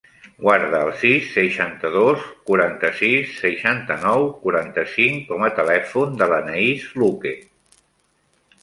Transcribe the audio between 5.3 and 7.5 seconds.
com a telèfon de l'Anaïs Luque.